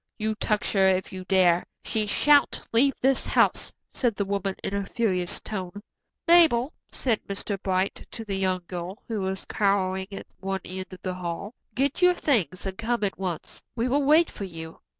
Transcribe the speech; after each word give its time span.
"You 0.17 0.33
touch 0.33 0.73
her 0.73 0.83
if 0.87 1.13
you 1.13 1.25
dare. 1.25 1.63
She 1.83 2.07
shan't 2.07 2.59
leave 2.73 2.95
this 3.01 3.23
house," 3.27 3.71
said 3.93 4.15
the 4.15 4.25
woman 4.25 4.55
in 4.63 4.73
a 4.73 4.83
furious 4.83 5.39
tone. 5.39 5.83
"Mabel," 6.27 6.73
said 6.89 7.21
Mr. 7.27 7.61
Bright 7.61 8.07
to 8.09 8.25
the 8.25 8.35
young 8.35 8.63
girl, 8.67 9.03
who 9.07 9.21
was 9.21 9.45
cowering 9.45 10.07
at 10.11 10.25
one 10.39 10.61
end 10.65 10.87
of 10.91 11.03
the 11.03 11.13
hall, 11.13 11.53
"get 11.75 12.01
your 12.01 12.15
things 12.15 12.65
and 12.65 12.79
come 12.79 13.03
at 13.03 13.19
once. 13.19 13.61
We 13.75 13.87
will 13.87 14.03
wait 14.03 14.31
for 14.31 14.45
you. 14.45 14.79